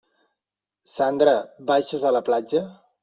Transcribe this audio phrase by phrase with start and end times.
[0.93, 1.35] Sandra,
[1.73, 2.65] baixes a la platja?